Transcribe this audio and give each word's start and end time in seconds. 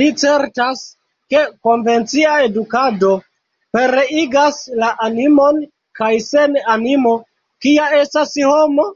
Li 0.00 0.04
certas, 0.20 0.84
ke 1.34 1.42
konvencia 1.68 2.36
edukado 2.46 3.10
pereigas 3.78 4.62
la 4.84 4.88
animon, 5.10 5.62
kaj 6.02 6.12
sen 6.30 6.60
animo, 6.78 7.16
kia 7.66 7.90
estas 8.04 8.38
homo? 8.54 8.92